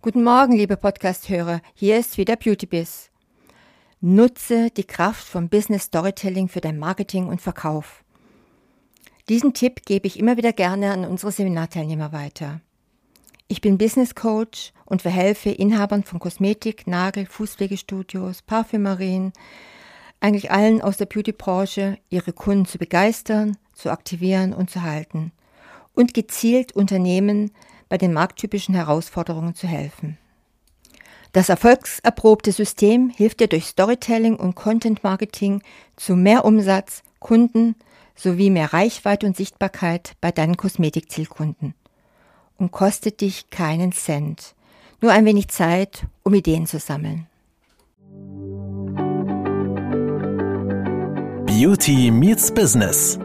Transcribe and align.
Guten 0.00 0.22
Morgen, 0.22 0.52
liebe 0.52 0.76
Podcast-Hörer. 0.76 1.60
Hier 1.74 1.98
ist 1.98 2.18
wieder 2.18 2.36
BeautyBiz. 2.36 3.10
Nutze 4.00 4.70
die 4.70 4.84
Kraft 4.84 5.26
vom 5.26 5.48
Business 5.48 5.86
Storytelling 5.86 6.46
für 6.46 6.60
dein 6.60 6.78
Marketing 6.78 7.26
und 7.26 7.40
Verkauf. 7.40 8.04
Diesen 9.28 9.54
Tipp 9.54 9.84
gebe 9.86 10.06
ich 10.06 10.20
immer 10.20 10.36
wieder 10.36 10.52
gerne 10.52 10.92
an 10.92 11.04
unsere 11.04 11.32
Seminarteilnehmer 11.32 12.12
weiter. 12.12 12.60
Ich 13.48 13.60
bin 13.60 13.76
Business 13.76 14.14
Coach 14.14 14.72
und 14.84 15.02
verhelfe 15.02 15.50
Inhabern 15.50 16.04
von 16.04 16.20
Kosmetik, 16.20 16.86
Nagel, 16.86 17.26
Fußpflegestudios, 17.26 18.42
Parfümerien, 18.42 19.32
eigentlich 20.20 20.52
allen 20.52 20.80
aus 20.80 20.96
der 20.96 21.06
Beauty-Branche, 21.06 21.98
ihre 22.08 22.32
Kunden 22.32 22.66
zu 22.66 22.78
begeistern, 22.78 23.56
zu 23.72 23.90
aktivieren 23.90 24.54
und 24.54 24.70
zu 24.70 24.82
halten 24.82 25.32
und 25.98 26.14
gezielt 26.14 26.70
Unternehmen 26.76 27.50
bei 27.88 27.98
den 27.98 28.12
markttypischen 28.12 28.74
Herausforderungen 28.74 29.54
zu 29.54 29.66
helfen. 29.66 30.18
Das 31.32 31.48
erfolgserprobte 31.48 32.52
System 32.52 33.10
hilft 33.10 33.40
dir 33.40 33.48
durch 33.48 33.66
Storytelling 33.66 34.36
und 34.36 34.54
Content 34.54 35.04
Marketing 35.04 35.62
zu 35.96 36.16
mehr 36.16 36.44
Umsatz, 36.44 37.02
Kunden 37.20 37.74
sowie 38.14 38.50
mehr 38.50 38.72
Reichweite 38.72 39.26
und 39.26 39.36
Sichtbarkeit 39.36 40.12
bei 40.20 40.32
deinen 40.32 40.56
Kosmetikzielkunden 40.56 41.74
und 42.56 42.72
kostet 42.72 43.20
dich 43.20 43.50
keinen 43.50 43.92
Cent, 43.92 44.54
nur 45.00 45.12
ein 45.12 45.24
wenig 45.24 45.48
Zeit, 45.48 46.06
um 46.24 46.34
Ideen 46.34 46.66
zu 46.66 46.78
sammeln. 46.78 47.26
Beauty 51.46 52.10
meets 52.10 52.52
Business. 52.52 53.18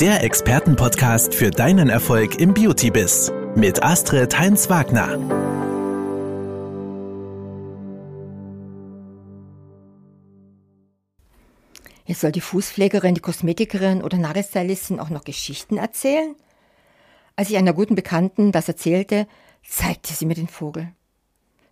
Der 0.00 0.24
Expertenpodcast 0.24 1.34
für 1.34 1.50
deinen 1.50 1.88
Erfolg 1.88 2.40
im 2.40 2.54
Beauty-Biz 2.54 3.32
mit 3.56 3.82
Astrid 3.82 4.38
Heinz-Wagner. 4.38 5.18
Jetzt 12.06 12.20
soll 12.20 12.32
die 12.32 12.40
Fußpflegerin, 12.40 13.14
die 13.14 13.20
Kosmetikerin 13.20 14.02
oder 14.02 14.18
Nagelstylistin 14.18 15.00
auch 15.00 15.10
noch 15.10 15.24
Geschichten 15.24 15.76
erzählen? 15.78 16.34
Als 17.36 17.50
ich 17.50 17.56
einer 17.56 17.72
guten 17.72 17.94
Bekannten 17.94 18.52
das 18.52 18.68
erzählte, 18.68 19.26
zeigte 19.66 20.12
sie 20.12 20.26
mir 20.26 20.34
den 20.34 20.48
Vogel. 20.48 20.92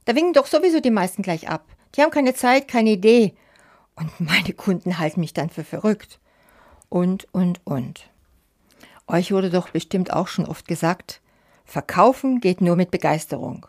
Da 0.04 0.14
winken 0.14 0.32
doch 0.32 0.46
sowieso 0.46 0.80
die 0.80 0.90
meisten 0.90 1.22
gleich 1.22 1.48
ab. 1.48 1.64
Die 1.94 2.02
haben 2.02 2.10
keine 2.10 2.34
Zeit, 2.34 2.68
keine 2.68 2.90
Idee. 2.90 3.34
Und 3.94 4.20
meine 4.20 4.52
Kunden 4.52 4.98
halten 4.98 5.20
mich 5.20 5.32
dann 5.32 5.50
für 5.50 5.64
verrückt. 5.64 6.18
Und, 6.88 7.26
und, 7.32 7.60
und. 7.64 8.08
Euch 9.06 9.32
wurde 9.32 9.50
doch 9.50 9.70
bestimmt 9.70 10.12
auch 10.12 10.28
schon 10.28 10.46
oft 10.46 10.68
gesagt, 10.68 11.20
Verkaufen 11.70 12.40
geht 12.40 12.62
nur 12.62 12.76
mit 12.76 12.90
Begeisterung. 12.90 13.66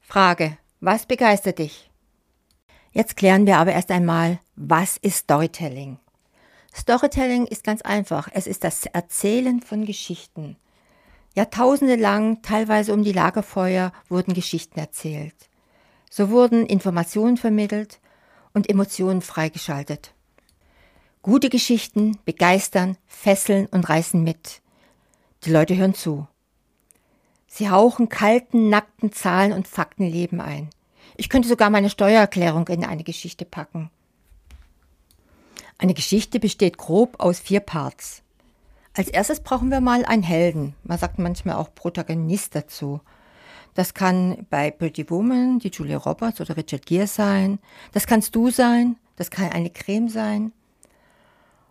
Frage, 0.00 0.58
was 0.80 1.06
begeistert 1.06 1.60
dich? 1.60 1.88
Jetzt 2.90 3.16
klären 3.16 3.46
wir 3.46 3.58
aber 3.58 3.70
erst 3.70 3.92
einmal, 3.92 4.40
was 4.56 4.96
ist 4.96 5.18
Storytelling? 5.18 6.00
Storytelling 6.74 7.46
ist 7.46 7.62
ganz 7.62 7.80
einfach. 7.82 8.28
Es 8.32 8.48
ist 8.48 8.64
das 8.64 8.86
Erzählen 8.86 9.62
von 9.62 9.86
Geschichten. 9.86 10.56
Jahrtausende 11.36 11.94
lang, 11.94 12.42
teilweise 12.42 12.92
um 12.92 13.04
die 13.04 13.12
Lagerfeuer, 13.12 13.92
wurden 14.08 14.34
Geschichten 14.34 14.80
erzählt. 14.80 15.36
So 16.10 16.30
wurden 16.30 16.66
Informationen 16.66 17.36
vermittelt 17.36 18.00
und 18.52 18.68
Emotionen 18.68 19.22
freigeschaltet. 19.22 20.12
Gute 21.22 21.50
Geschichten 21.50 22.18
begeistern, 22.24 22.96
fesseln 23.06 23.66
und 23.66 23.88
reißen 23.88 24.24
mit. 24.24 24.60
Die 25.44 25.52
Leute 25.52 25.76
hören 25.76 25.94
zu. 25.94 26.26
Sie 27.52 27.68
hauchen 27.68 28.08
kalten, 28.08 28.68
nackten 28.68 29.10
Zahlen 29.10 29.52
und 29.52 29.66
Faktenleben 29.66 30.40
ein. 30.40 30.70
Ich 31.16 31.28
könnte 31.28 31.48
sogar 31.48 31.68
meine 31.68 31.90
Steuererklärung 31.90 32.68
in 32.68 32.84
eine 32.84 33.02
Geschichte 33.02 33.44
packen. 33.44 33.90
Eine 35.76 35.92
Geschichte 35.92 36.38
besteht 36.38 36.78
grob 36.78 37.16
aus 37.18 37.40
vier 37.40 37.58
Parts. 37.58 38.22
Als 38.94 39.08
erstes 39.08 39.40
brauchen 39.40 39.68
wir 39.70 39.80
mal 39.80 40.04
einen 40.04 40.22
Helden. 40.22 40.74
Man 40.84 40.96
sagt 40.96 41.18
manchmal 41.18 41.56
auch 41.56 41.74
Protagonist 41.74 42.54
dazu. 42.54 43.00
Das 43.74 43.94
kann 43.94 44.46
bei 44.48 44.70
Pretty 44.70 45.10
Woman 45.10 45.58
die 45.58 45.70
Julia 45.70 45.98
Roberts 45.98 46.40
oder 46.40 46.56
Richard 46.56 46.86
Gere 46.86 47.08
sein. 47.08 47.58
Das 47.90 48.06
kannst 48.06 48.36
du 48.36 48.50
sein. 48.50 48.96
Das 49.16 49.28
kann 49.30 49.50
eine 49.50 49.70
Creme 49.70 50.08
sein. 50.08 50.52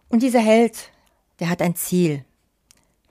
Und 0.10 0.24
dieser 0.24 0.42
Held, 0.42 0.92
der 1.40 1.50
hat 1.50 1.62
ein 1.62 1.76
Ziel. 1.76 2.26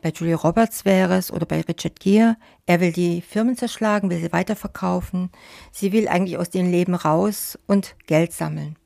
Bei 0.01 0.11
Julia 0.11 0.37
Roberts 0.37 0.85
wäre 0.85 1.17
es 1.17 1.33
oder 1.33 1.45
bei 1.45 1.61
Richard 1.63 1.99
Gere, 1.99 2.37
er 2.67 2.81
will 2.81 2.93
die 2.93 3.21
Firmen 3.21 3.57
zerschlagen, 3.57 4.11
will 4.11 4.21
sie 4.21 4.33
weiterverkaufen. 4.33 5.31
Sie 5.73 5.93
will 5.93 6.07
eigentlich 6.07 6.39
aus 6.39 6.51
dem 6.51 6.71
Leben 6.71 6.95
raus 6.95 7.59
und 7.67 7.97
Geld 8.07 8.33
sammeln. 8.33 8.77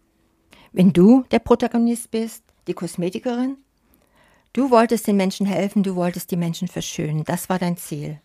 Wenn 0.72 0.94
du 0.94 1.24
der 1.30 1.40
Protagonist 1.40 2.10
bist, 2.10 2.42
die 2.66 2.72
Kosmetikerin, 2.72 3.58
du 4.54 4.70
wolltest 4.70 5.06
den 5.06 5.16
Menschen 5.16 5.44
helfen, 5.44 5.82
du 5.82 5.96
wolltest 5.96 6.30
die 6.30 6.36
Menschen 6.36 6.66
verschönen, 6.66 7.24
das 7.24 7.50
war 7.50 7.58
dein 7.58 7.76
Ziel. 7.76 8.18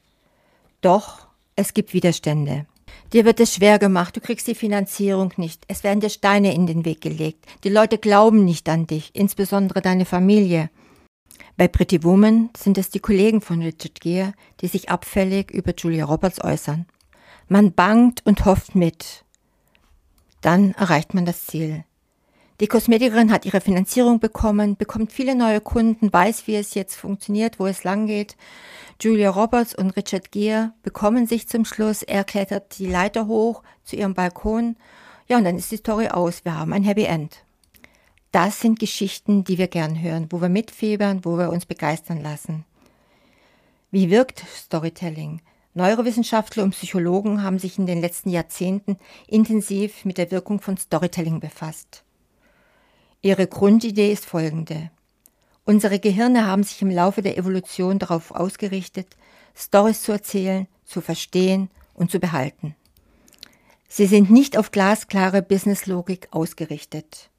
Doch 0.79 1.27
es 1.57 1.73
gibt 1.73 1.93
Widerstände. 1.93 2.67
Dir 3.11 3.25
wird 3.25 3.41
es 3.41 3.55
schwer 3.55 3.79
gemacht, 3.79 4.15
du 4.15 4.21
kriegst 4.21 4.47
die 4.47 4.55
Finanzierung 4.55 5.33
nicht, 5.35 5.63
es 5.67 5.83
werden 5.83 5.99
dir 5.99 6.09
Steine 6.09 6.53
in 6.53 6.67
den 6.67 6.85
Weg 6.85 7.01
gelegt, 7.01 7.45
die 7.65 7.69
Leute 7.69 7.97
glauben 7.97 8.45
nicht 8.45 8.69
an 8.69 8.87
dich, 8.87 9.11
insbesondere 9.13 9.81
deine 9.81 10.05
Familie. 10.05 10.69
Bei 11.57 11.67
Pretty 11.67 12.03
Woman 12.03 12.51
sind 12.55 12.77
es 12.77 12.91
die 12.91 12.99
Kollegen 12.99 13.41
von 13.41 13.63
Richard 13.63 13.99
Gere, 13.99 14.33
die 14.61 14.67
sich 14.67 14.89
abfällig 14.89 15.49
über 15.49 15.73
Julia 15.75 16.05
Roberts 16.05 16.43
äußern. 16.43 16.85
Man 17.47 17.73
bangt 17.73 18.23
und 18.25 18.45
hofft 18.45 18.75
mit. 18.75 19.25
Dann 20.41 20.73
erreicht 20.73 21.15
man 21.15 21.25
das 21.25 21.47
Ziel. 21.47 21.83
Die 22.59 22.67
Kosmetikerin 22.67 23.31
hat 23.31 23.45
ihre 23.45 23.61
Finanzierung 23.61 24.19
bekommen, 24.19 24.77
bekommt 24.77 25.11
viele 25.11 25.35
neue 25.35 25.59
Kunden, 25.59 26.13
weiß, 26.13 26.45
wie 26.45 26.55
es 26.55 26.75
jetzt 26.75 26.95
funktioniert, 26.95 27.59
wo 27.59 27.65
es 27.65 27.83
lang 27.83 28.05
geht. 28.05 28.35
Julia 29.01 29.31
Roberts 29.31 29.73
und 29.73 29.91
Richard 29.97 30.31
Gere 30.31 30.73
bekommen 30.83 31.25
sich 31.25 31.47
zum 31.47 31.65
Schluss. 31.65 32.03
Er 32.03 32.23
klettert 32.23 32.77
die 32.77 32.87
Leiter 32.87 33.25
hoch 33.25 33.63
zu 33.83 33.95
ihrem 33.95 34.13
Balkon. 34.13 34.75
Ja, 35.27 35.37
und 35.37 35.43
dann 35.43 35.57
ist 35.57 35.71
die 35.71 35.77
Story 35.77 36.09
aus. 36.09 36.45
Wir 36.45 36.55
haben 36.55 36.73
ein 36.73 36.83
Happy 36.83 37.05
End. 37.05 37.46
Das 38.31 38.59
sind 38.59 38.79
Geschichten, 38.79 39.43
die 39.45 39.57
wir 39.57 39.67
gern 39.67 40.01
hören, 40.01 40.27
wo 40.29 40.41
wir 40.41 40.49
mitfiebern, 40.49 41.23
wo 41.23 41.37
wir 41.37 41.49
uns 41.49 41.65
begeistern 41.65 42.21
lassen. 42.21 42.65
Wie 43.89 44.09
wirkt 44.09 44.43
Storytelling? 44.53 45.41
Neurowissenschaftler 45.73 46.63
und 46.63 46.71
Psychologen 46.71 47.41
haben 47.43 47.57
sich 47.57 47.77
in 47.77 47.85
den 47.85 48.01
letzten 48.01 48.29
Jahrzehnten 48.29 48.97
intensiv 49.27 50.03
mit 50.03 50.17
der 50.17 50.31
Wirkung 50.31 50.59
von 50.59 50.75
Storytelling 50.75 51.39
befasst. 51.39 52.03
Ihre 53.21 53.47
Grundidee 53.47 54.11
ist 54.11 54.25
folgende. 54.25 54.91
Unsere 55.63 55.99
Gehirne 55.99 56.45
haben 56.45 56.63
sich 56.63 56.81
im 56.81 56.89
Laufe 56.89 57.21
der 57.21 57.37
Evolution 57.37 57.99
darauf 57.99 58.31
ausgerichtet, 58.31 59.15
Stories 59.55 60.01
zu 60.01 60.11
erzählen, 60.11 60.67
zu 60.83 60.99
verstehen 61.01 61.69
und 61.93 62.11
zu 62.11 62.19
behalten. 62.19 62.75
Sie 63.87 64.05
sind 64.05 64.29
nicht 64.29 64.57
auf 64.57 64.71
glasklare 64.71 65.41
Businesslogik 65.41 66.27
ausgerichtet 66.31 67.29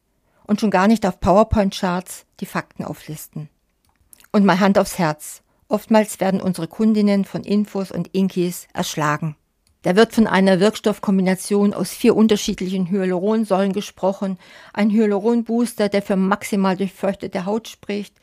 und 0.48 0.60
schon 0.60 0.72
gar 0.72 0.88
nicht 0.88 1.06
auf 1.06 1.20
PowerPoint-Charts 1.20 2.26
die 2.40 2.46
Fakten 2.46 2.84
auflisten. 2.84 3.48
Und 4.32 4.44
mal 4.44 4.58
Hand 4.58 4.78
aufs 4.78 4.98
Herz. 4.98 5.42
Oftmals 5.68 6.18
werden 6.18 6.40
unsere 6.40 6.66
Kundinnen 6.66 7.24
von 7.24 7.44
Infos 7.44 7.92
und 7.92 8.08
Inkis 8.14 8.66
erschlagen. 8.72 9.36
Da 9.82 9.94
wird 9.94 10.12
von 10.12 10.26
einer 10.26 10.58
Wirkstoffkombination 10.58 11.72
aus 11.72 11.90
vier 11.90 12.16
unterschiedlichen 12.16 12.90
Hyaluronsäuren 12.90 13.72
gesprochen. 13.72 14.38
Ein 14.72 14.90
Hyaluronbooster, 14.90 15.88
der 15.88 16.02
für 16.02 16.16
maximal 16.16 16.76
durchfeuchtete 16.76 17.44
Haut 17.44 17.68
spricht. 17.68 18.14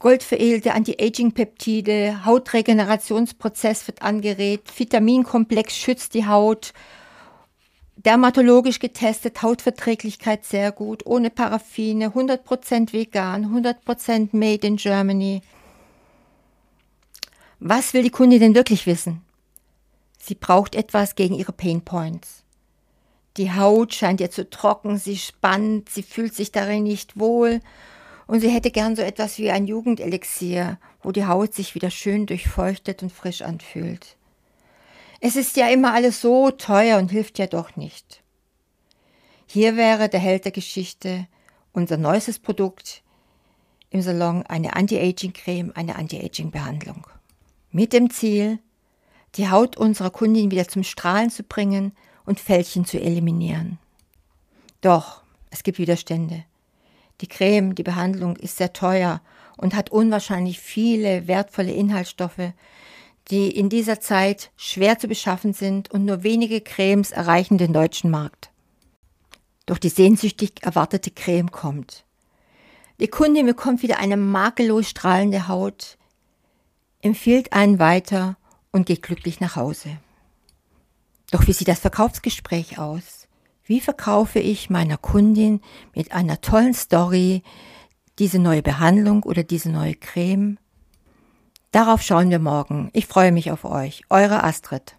Goldveredelte 0.00 0.74
Anti-Aging-Peptide, 0.74 2.26
Hautregenerationsprozess 2.26 3.86
wird 3.86 4.02
angeregt, 4.02 4.78
Vitaminkomplex 4.78 5.76
schützt 5.76 6.12
die 6.12 6.26
Haut 6.26 6.74
dermatologisch 7.96 8.78
getestet, 8.78 9.42
Hautverträglichkeit 9.42 10.44
sehr 10.44 10.72
gut, 10.72 11.06
ohne 11.06 11.30
Paraffine, 11.30 12.08
100% 12.10 12.92
vegan, 12.92 13.46
100% 13.46 14.28
made 14.32 14.66
in 14.66 14.76
Germany. 14.76 15.42
Was 17.60 17.94
will 17.94 18.02
die 18.02 18.10
Kundin 18.10 18.40
denn 18.40 18.54
wirklich 18.54 18.86
wissen? 18.86 19.22
Sie 20.18 20.34
braucht 20.34 20.74
etwas 20.74 21.14
gegen 21.14 21.34
ihre 21.34 21.52
Pain 21.52 21.82
Points. 21.82 22.42
Die 23.36 23.52
Haut 23.52 23.94
scheint 23.94 24.20
ihr 24.20 24.30
zu 24.30 24.48
trocken, 24.48 24.96
sie 24.96 25.16
spannt, 25.16 25.88
sie 25.88 26.02
fühlt 26.02 26.34
sich 26.34 26.52
darin 26.52 26.84
nicht 26.84 27.18
wohl 27.18 27.60
und 28.26 28.40
sie 28.40 28.48
hätte 28.48 28.70
gern 28.70 28.96
so 28.96 29.02
etwas 29.02 29.38
wie 29.38 29.50
ein 29.50 29.66
Jugendelixier, 29.66 30.78
wo 31.02 31.10
die 31.10 31.26
Haut 31.26 31.52
sich 31.52 31.74
wieder 31.74 31.90
schön 31.90 32.26
durchfeuchtet 32.26 33.02
und 33.02 33.12
frisch 33.12 33.42
anfühlt. 33.42 34.16
Es 35.26 35.36
ist 35.36 35.56
ja 35.56 35.68
immer 35.68 35.94
alles 35.94 36.20
so 36.20 36.50
teuer 36.50 36.98
und 36.98 37.10
hilft 37.10 37.38
ja 37.38 37.46
doch 37.46 37.76
nicht. 37.76 38.22
Hier 39.46 39.74
wäre 39.74 40.10
der 40.10 40.20
Held 40.20 40.44
der 40.44 40.52
Geschichte 40.52 41.26
unser 41.72 41.96
neuestes 41.96 42.38
Produkt 42.38 43.02
im 43.88 44.02
Salon 44.02 44.42
eine 44.42 44.76
Anti-Aging-Creme, 44.76 45.72
eine 45.74 45.96
Anti-Aging-Behandlung. 45.96 47.06
Mit 47.70 47.94
dem 47.94 48.10
Ziel, 48.10 48.58
die 49.36 49.48
Haut 49.48 49.78
unserer 49.78 50.10
Kundin 50.10 50.50
wieder 50.50 50.68
zum 50.68 50.82
Strahlen 50.82 51.30
zu 51.30 51.42
bringen 51.42 51.92
und 52.26 52.38
Fältchen 52.38 52.84
zu 52.84 53.00
eliminieren. 53.00 53.78
Doch, 54.82 55.22
es 55.48 55.62
gibt 55.62 55.78
Widerstände. 55.78 56.44
Die 57.22 57.28
Creme, 57.28 57.74
die 57.74 57.82
Behandlung 57.82 58.36
ist 58.36 58.58
sehr 58.58 58.74
teuer 58.74 59.22
und 59.56 59.74
hat 59.74 59.88
unwahrscheinlich 59.88 60.60
viele 60.60 61.26
wertvolle 61.28 61.72
Inhaltsstoffe, 61.72 62.52
die 63.30 63.50
in 63.50 63.68
dieser 63.68 64.00
Zeit 64.00 64.50
schwer 64.56 64.98
zu 64.98 65.08
beschaffen 65.08 65.52
sind 65.52 65.90
und 65.90 66.04
nur 66.04 66.22
wenige 66.22 66.60
Cremes 66.60 67.10
erreichen 67.10 67.58
den 67.58 67.72
deutschen 67.72 68.10
Markt. 68.10 68.50
Doch 69.66 69.78
die 69.78 69.88
sehnsüchtig 69.88 70.62
erwartete 70.62 71.10
Creme 71.10 71.50
kommt. 71.50 72.04
Die 73.00 73.08
Kundin 73.08 73.46
bekommt 73.46 73.82
wieder 73.82 73.98
eine 73.98 74.16
makellos 74.16 74.88
strahlende 74.88 75.48
Haut, 75.48 75.96
empfiehlt 77.00 77.52
einen 77.52 77.78
weiter 77.78 78.36
und 78.72 78.86
geht 78.86 79.02
glücklich 79.02 79.40
nach 79.40 79.56
Hause. 79.56 79.98
Doch 81.30 81.46
wie 81.46 81.52
sieht 81.52 81.68
das 81.68 81.80
Verkaufsgespräch 81.80 82.78
aus? 82.78 83.26
Wie 83.64 83.80
verkaufe 83.80 84.38
ich 84.38 84.68
meiner 84.68 84.98
Kundin 84.98 85.60
mit 85.94 86.12
einer 86.12 86.40
tollen 86.40 86.74
Story 86.74 87.42
diese 88.18 88.38
neue 88.38 88.62
Behandlung 88.62 89.22
oder 89.22 89.42
diese 89.42 89.70
neue 89.70 89.94
Creme? 89.94 90.58
Darauf 91.74 92.02
schauen 92.02 92.30
wir 92.30 92.38
morgen. 92.38 92.88
Ich 92.92 93.08
freue 93.08 93.32
mich 93.32 93.50
auf 93.50 93.64
euch. 93.64 94.02
Eure 94.08 94.44
Astrid. 94.44 94.94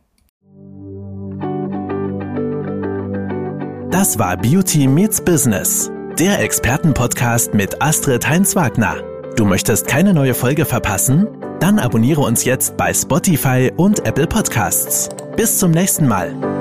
Das 3.91 4.19
war 4.19 4.35
Beauty 4.35 4.85
Meets 4.85 5.21
Business, 5.21 5.89
der 6.19 6.41
Expertenpodcast 6.41 7.53
mit 7.53 7.81
Astrid 7.81 8.27
Heinz-Wagner. 8.27 8.97
Du 9.37 9.45
möchtest 9.45 9.87
keine 9.87 10.13
neue 10.13 10.33
Folge 10.33 10.65
verpassen? 10.65 11.29
Dann 11.61 11.79
abonniere 11.79 12.19
uns 12.19 12.43
jetzt 12.43 12.75
bei 12.75 12.93
Spotify 12.93 13.71
und 13.77 14.05
Apple 14.05 14.27
Podcasts. 14.27 15.07
Bis 15.37 15.57
zum 15.57 15.71
nächsten 15.71 16.09
Mal. 16.09 16.54